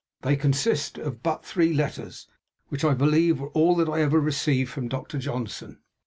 [0.23, 2.27] They consist but of three letters,
[2.69, 5.19] which I believe were all that I ever received from Dr.
[5.19, 5.81] Johnson.